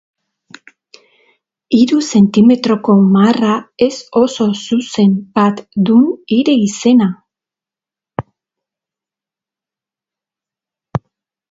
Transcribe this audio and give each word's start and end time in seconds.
Hiru 1.79 1.99
zentimetroko 2.19 2.95
marra 3.17 3.51
ez 3.89 3.91
oso 4.23 4.47
zuzen 4.65 5.13
bat 5.37 5.63
dun 5.91 6.09
hire 6.37 6.59
izena. 6.63 7.11